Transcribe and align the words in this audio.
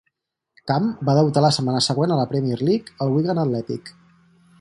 Camp 0.69 0.87
va 1.09 1.13
debutar 1.19 1.43
la 1.45 1.51
setmana 1.57 1.81
següent 1.87 2.13
a 2.15 2.17
la 2.21 2.25
Premier 2.31 2.57
League 2.71 2.95
al 3.07 3.13
Wigan 3.17 3.43
Athletic. 3.43 3.93